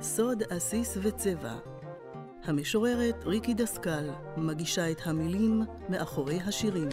[0.00, 1.54] סוד עסיס וצבע
[2.44, 6.88] המשוררת ריקי דסקל מגישה את המילים מאחורי השירים.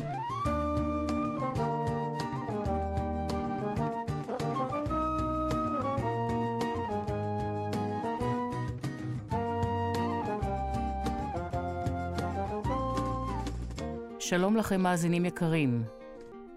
[14.19, 16.05] שלום לכם מאזינים יקרים.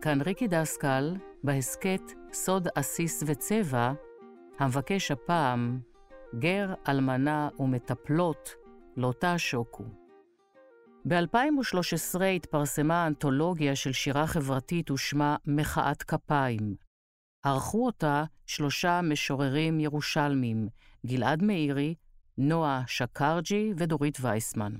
[0.02, 2.00] כאן ריקי דסקל, בהסכת
[2.32, 3.92] סוד עסיס וצבע,
[4.59, 5.80] המבקש הפעם
[6.38, 8.54] גר, אלמנה ומטפלות
[8.96, 9.84] לא תעשוקו.
[11.09, 16.76] ב-2013 התפרסמה אנתולוגיה של שירה חברתית ושמה מחאת כפיים.
[17.45, 20.68] ערכו אותה שלושה משוררים ירושלמים,
[21.06, 21.95] גלעד מאירי,
[22.38, 24.73] נועה שקרג'י ודורית וייסמן.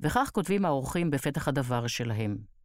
[0.00, 2.57] וכך כותבים האורחים בפתח הדבר שלהם.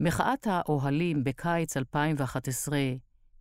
[0.00, 2.78] מחאת האוהלים בקיץ 2011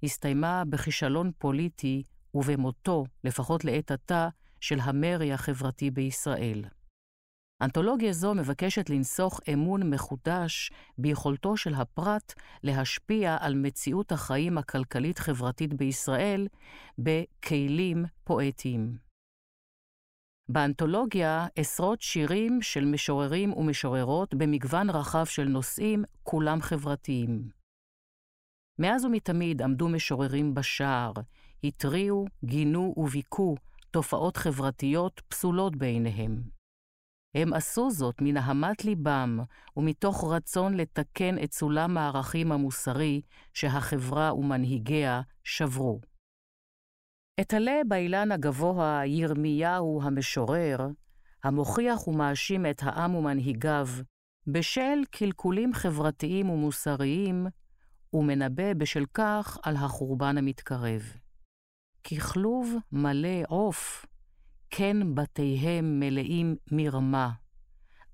[0.04, 4.30] הסתיימה בכישלון פוליטי ובמותו, לפחות לעת עתה,
[4.62, 6.66] של המרי החברתי בישראל.
[7.62, 16.48] אנתולוגיה זו מבקשת לנסוך אמון מחודש ביכולתו של הפרט להשפיע על מציאות החיים הכלכלית-חברתית בישראל
[16.98, 19.07] בכלים פואטיים.
[20.50, 27.50] באנתולוגיה עשרות שירים של משוררים ומשוררות במגוון רחב של נושאים, כולם חברתיים.
[28.80, 31.12] מאז ומתמיד עמדו משוררים בשער,
[31.64, 33.56] התריעו, גינו וביקו
[33.92, 36.42] תופעות חברתיות פסולות בעיניהם.
[37.36, 39.40] הם עשו זאת מנהמת ליבם
[39.78, 43.22] ומתוך רצון לתקן את סולם הערכים המוסרי
[43.54, 46.00] שהחברה ומנהיגיה שברו.
[47.42, 50.78] אתעלה באילן הגבוה ירמיהו המשורר,
[51.44, 53.88] המוכיח ומאשים את העם ומנהיגיו
[54.48, 57.48] בשל קלקולים חברתיים ומוסריים,
[58.14, 61.02] ומנבא בשל כך על החורבן המתקרב.
[62.04, 64.06] ככלוב מלא עוף,
[64.70, 67.32] כן בתיהם מלאים מרמה,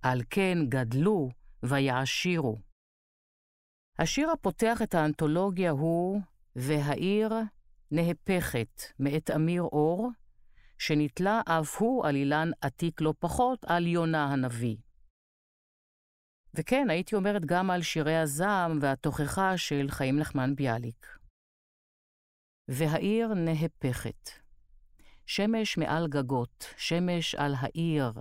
[0.01, 1.29] על כן גדלו
[1.63, 2.57] ויעשירו.
[3.99, 6.21] השיר הפותח את האנתולוגיה הוא
[6.55, 7.33] "והעיר
[7.93, 10.09] נהפכת" מאת אמיר אור,
[10.77, 14.77] שנתלה אף הוא על אילן עתיק לא פחות על יונה הנביא.
[16.53, 21.17] וכן, הייתי אומרת גם על שירי הזעם והתוכחה של חיים נחמן ביאליק.
[22.67, 24.29] והעיר נהפכת.
[25.25, 28.11] שמש מעל גגות, שמש על העיר,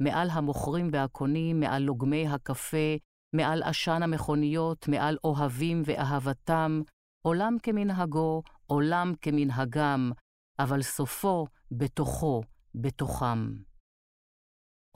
[0.00, 2.96] מעל המוכרים והקונים, מעל לוגמי הקפה,
[3.32, 6.82] מעל עשן המכוניות, מעל אוהבים ואהבתם,
[7.22, 10.12] עולם כמנהגו, עולם כמנהגם,
[10.58, 12.42] אבל סופו בתוכו,
[12.74, 13.52] בתוכם.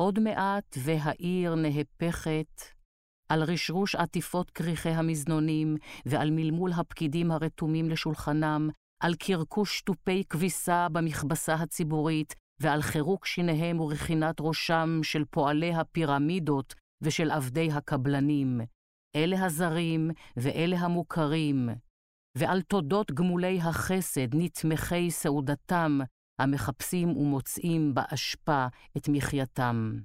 [0.00, 2.60] עוד מעט והעיר נהפכת,
[3.28, 5.76] על רשרוש עטיפות כריכי המזנונים,
[6.06, 8.68] ועל מלמול הפקידים הרתומים לשולחנם,
[9.02, 17.30] על קרקוש תופי כביסה במכבסה הציבורית, ועל חירוק שיניהם ורכינת ראשם של פועלי הפירמידות ושל
[17.30, 18.60] עבדי הקבלנים,
[19.16, 21.68] אלה הזרים ואלה המוכרים,
[22.38, 25.98] ועל תודות גמולי החסד נתמכי סעודתם,
[26.40, 29.98] המחפשים ומוצאים באשפה את מחייתם.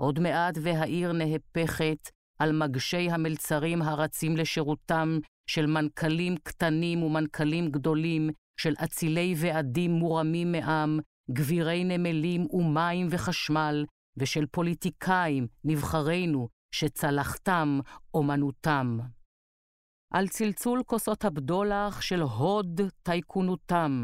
[0.00, 2.10] עוד מעט והעיר נהפכת
[2.40, 5.18] על מגשי המלצרים הרצים לשירותם
[5.50, 10.98] של מנכ"לים קטנים ומנכ"לים גדולים, של אצילי ועדים מורמים מעם,
[11.30, 13.84] גבירי נמלים ומים וחשמל,
[14.16, 17.80] ושל פוליטיקאים, נבחרינו, שצלחתם
[18.14, 18.98] אומנותם.
[20.10, 24.02] על צלצול כוסות הבדולח של הוד טייקונותם.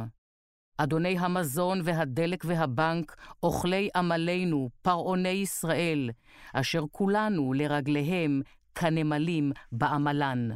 [0.78, 6.10] אדוני המזון והדלק והבנק, אוכלי עמלנו, פרעוני ישראל,
[6.54, 8.42] אשר כולנו לרגליהם
[8.74, 10.48] כנמלים בעמלן.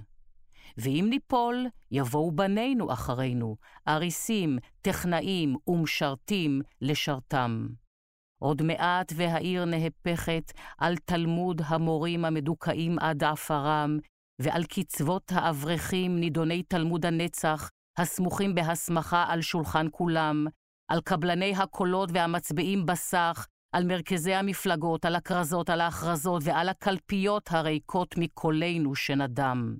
[0.78, 3.56] ואם ניפול, יבואו בנינו אחרינו,
[3.88, 7.68] אריסים, טכנאים ומשרתים לשרתם.
[8.38, 13.98] עוד מעט והעיר נהפכת על תלמוד המורים המדוכאים עד עפרם,
[14.38, 20.46] ועל קצוות האברכים נידוני תלמוד הנצח, הסמוכים בהסמכה על שולחן כולם,
[20.90, 28.14] על קבלני הקולות והמצביעים בסך, על מרכזי המפלגות, על הכרזות, על ההכרזות ועל הקלפיות הריקות
[28.18, 29.76] מקולנו שנדם.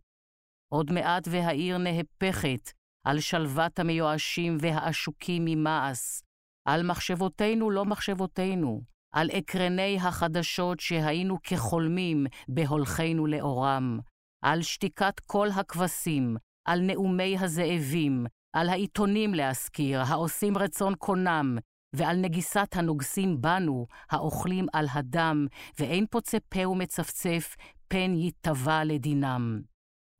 [0.72, 2.72] עוד מעט והעיר נהפכת
[3.06, 6.22] על שלוות המיואשים והעשוקים ממעש,
[6.68, 8.82] על מחשבותינו לא מחשבותינו,
[9.14, 13.98] על אקרני החדשות שהיינו כחולמים בהולכנו לאורם,
[14.42, 21.58] על שתיקת כל הכבשים, על נאומי הזאבים, על העיתונים להזכיר, העושים רצון קונם,
[21.92, 25.46] ועל נגיסת הנוגסים בנו, האוכלים על הדם,
[25.78, 27.56] ואין פוצה פה ומצפצף,
[27.88, 29.62] פן ייטבע לדינם.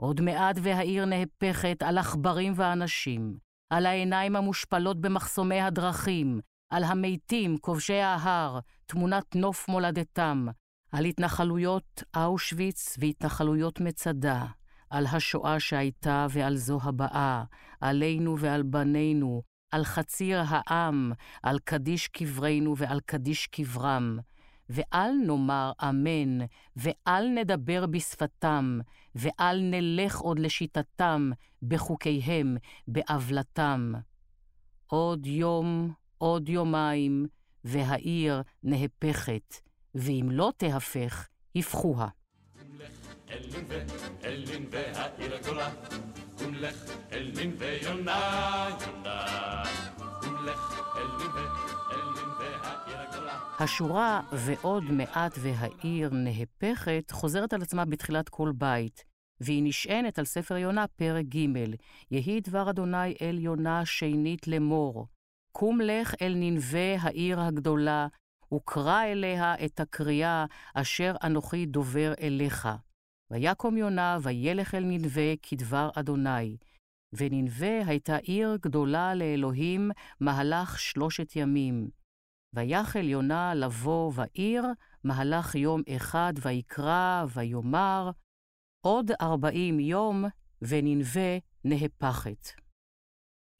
[0.01, 3.39] עוד מעט והעיר נהפכת על עכברים ואנשים,
[3.73, 6.41] על העיניים המושפלות במחסומי הדרכים,
[6.73, 10.47] על המתים, כובשי ההר, תמונת נוף מולדתם,
[10.93, 14.47] על התנחלויות אושוויץ והתנחלויות מצדה,
[14.91, 17.45] על השואה שהייתה ועל זו הבאה,
[17.81, 21.13] עלינו ועל בנינו, על חציר העם,
[21.43, 24.19] על קדיש קברנו ועל קדיש קברם.
[24.71, 26.39] ואל נאמר אמן,
[26.77, 28.79] ואל נדבר בשפתם,
[29.15, 31.31] ואל נלך עוד לשיטתם,
[31.63, 32.57] בחוקיהם,
[32.89, 33.93] בעוולתם.
[34.87, 37.27] עוד יום, עוד יומיים,
[37.65, 39.55] והעיר נהפכת,
[39.95, 42.09] ואם לא תהפך, הפכוה.
[53.61, 59.05] השורה ועוד מעט והעיר נהפכת חוזרת על עצמה בתחילת כל בית,
[59.41, 61.47] והיא נשענת על ספר יונה פרק ג'
[62.11, 65.07] יהי דבר אדוני אל יונה שנית לאמור.
[65.53, 68.07] קום לך אל ננבה העיר הגדולה,
[68.55, 72.69] וקרא אליה את הקריאה אשר אנוכי דובר אליך.
[73.31, 76.57] ויקום יונה, וילך אל ננבה כדבר אדוני.
[77.13, 79.91] וננבה הייתה עיר גדולה לאלוהים
[80.21, 81.91] מהלך שלושת ימים.
[82.55, 84.65] ויחל יונה לבוא בעיר
[85.05, 88.11] מהלך יום אחד, ויקרא, ויאמר,
[88.81, 90.25] עוד ארבעים יום,
[90.63, 92.49] וננבה נהפכת.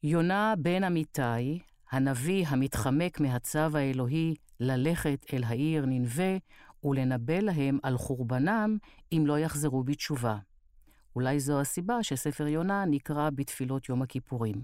[0.03, 1.59] יונה בן אמיתי,
[1.91, 6.37] הנביא המתחמק מהצו האלוהי ללכת אל העיר ננבה
[6.83, 8.77] ולנבא להם על חורבנם
[9.11, 10.37] אם לא יחזרו בתשובה.
[11.15, 14.61] אולי זו הסיבה שספר יונה נקרא בתפילות יום הכיפורים.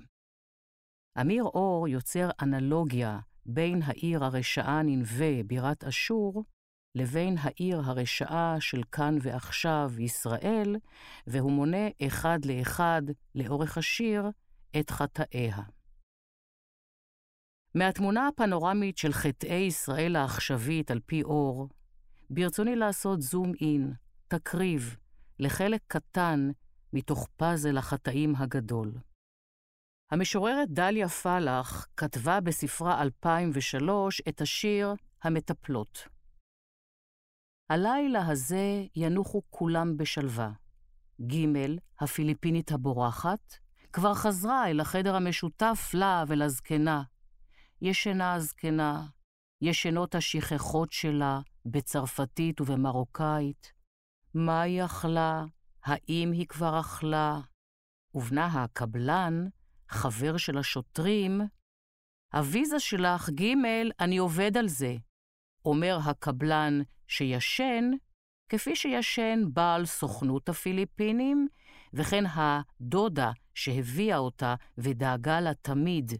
[1.21, 6.43] אמיר אור יוצר אנלוגיה בין העיר הרשעה ננבה, בירת אשור,
[6.95, 10.75] לבין העיר הרשעה של כאן ועכשיו, ישראל,
[11.27, 13.01] והוא מונה אחד לאחד,
[13.35, 14.29] לאורך השיר,
[14.79, 15.74] את חטאיה.
[17.75, 21.69] מהתמונה הפנורמית של חטאי ישראל העכשווית על פי אור,
[22.29, 23.93] ברצוני לעשות זום אין,
[24.27, 24.95] תקריב,
[25.39, 26.49] לחלק קטן
[26.93, 28.93] מתוך פאזל החטאים הגדול.
[30.11, 34.93] המשוררת דליה פלח כתבה בספרה 2003 את השיר
[35.23, 36.07] "המטפלות".
[37.69, 40.51] הלילה הזה ינוחו כולם בשלווה.
[41.21, 41.45] ג',
[41.99, 43.55] הפיליפינית הבורחת,
[43.93, 47.03] כבר חזרה אל החדר המשותף לה ולזקנה.
[47.81, 49.07] ישנה הזקנה,
[49.61, 53.73] ישנות השכחות שלה בצרפתית ובמרוקאית.
[54.33, 55.45] מה היא אכלה?
[55.83, 57.39] האם היא כבר אכלה?
[58.13, 59.47] ובנה הקבלן,
[59.89, 61.41] חבר של השוטרים,
[62.33, 63.53] הוויזה שלך, ג',
[63.99, 64.95] אני עובד על זה.
[65.65, 67.91] אומר הקבלן שישן,
[68.49, 71.47] כפי שישן בעל סוכנות הפיליפינים,
[71.93, 76.11] וכן הדודה שהביאה אותה ודאגה לה תמיד,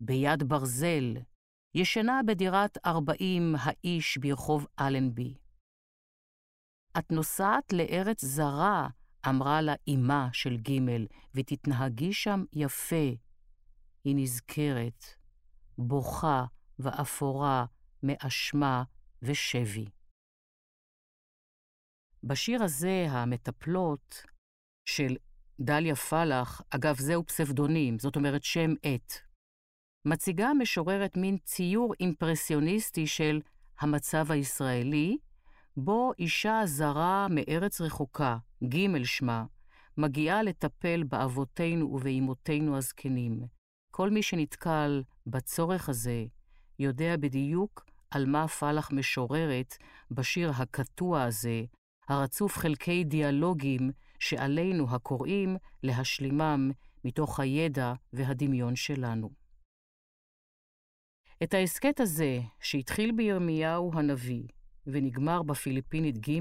[0.00, 1.14] ביד ברזל,
[1.74, 5.34] ישנה בדירת ארבעים האיש ברחוב אלנבי.
[6.98, 8.88] את נוסעת לארץ זרה,
[9.28, 10.80] אמרה לה אמה של ג',
[11.34, 13.14] ותתנהגי שם יפה.
[14.04, 15.04] היא נזכרת,
[15.78, 16.44] בוכה
[16.78, 17.64] ואפורה
[18.02, 18.82] מאשמה
[19.22, 19.86] ושבי.
[22.24, 24.22] בשיר הזה, המטפלות,
[24.88, 25.16] של
[25.60, 29.27] דליה פלח, אגב, זהו פסבדונים, זאת אומרת שם עט,
[30.04, 33.40] מציגה המשוררת מין ציור אימפרסיוניסטי של
[33.80, 35.18] המצב הישראלי,
[35.76, 39.44] בו אישה זרה מארץ רחוקה, ג' שמה,
[39.96, 43.42] מגיעה לטפל באבותינו ובאמותינו הזקנים.
[43.90, 46.24] כל מי שנתקל בצורך הזה,
[46.78, 49.76] יודע בדיוק על מה פלח משוררת
[50.10, 51.62] בשיר הקטוע הזה,
[52.08, 56.70] הרצוף חלקי דיאלוגים שעלינו הקוראים להשלימם
[57.04, 59.47] מתוך הידע והדמיון שלנו.
[61.42, 64.42] את ההסכת הזה, שהתחיל בירמיהו הנביא
[64.86, 66.40] ונגמר בפיליפינית ג',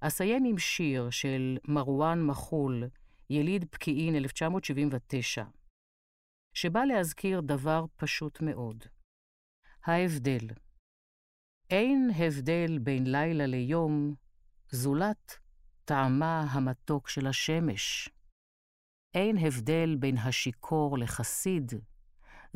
[0.00, 2.84] אסיים עם שיר של מרואן מחול,
[3.30, 5.44] יליד פקיעין 1979,
[6.54, 8.84] שבא להזכיר דבר פשוט מאוד.
[9.84, 10.46] ההבדל.
[11.70, 14.14] אין הבדל בין לילה ליום,
[14.70, 15.38] זולת
[15.84, 18.08] טעמה המתוק של השמש.
[19.14, 21.72] אין הבדל בין השיכור לחסיד,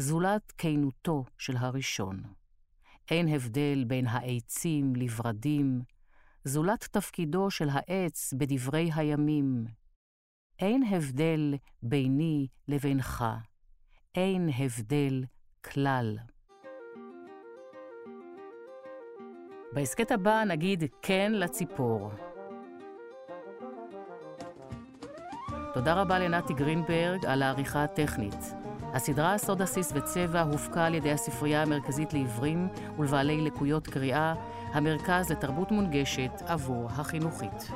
[0.00, 2.22] זולת כנותו של הראשון.
[3.10, 5.80] אין הבדל בין העצים לברדים,
[6.44, 9.64] זולת תפקידו של העץ בדברי הימים.
[10.58, 13.24] אין הבדל ביני לבינך,
[14.14, 15.24] אין הבדל
[15.64, 16.18] כלל.
[19.72, 22.10] בהסכת הבא נגיד כן לציפור.
[25.74, 28.57] תודה רבה לנתי גרינברג על העריכה הטכנית.
[28.94, 32.68] הסדרה סוד עסיס וצבע הופקה על ידי הספרייה המרכזית לעיוורים
[32.98, 34.34] ולבעלי לקויות קריאה,
[34.72, 37.70] המרכז לתרבות מונגשת עבור החינוכית.